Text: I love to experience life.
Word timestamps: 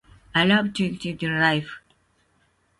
I 0.33 0.45
love 0.45 0.73
to 0.73 0.83
experience 0.83 1.39
life. 1.39 1.79